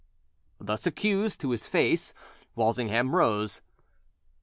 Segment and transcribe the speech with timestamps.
[0.59, 2.15] Thus accused to his face,
[2.55, 3.61] Walsingham rose.